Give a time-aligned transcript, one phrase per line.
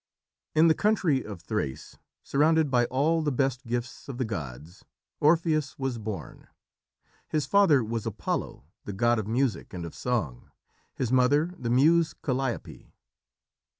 [0.55, 4.83] In the country of Thrace, surrounded by all the best gifts of the gods,
[5.19, 6.47] Orpheus was born.
[7.27, 10.49] His father was Apollo, the god of music and of song,
[10.95, 12.95] his mother the muse Calliope.